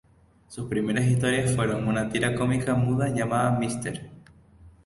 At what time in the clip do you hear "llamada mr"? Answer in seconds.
3.09-3.99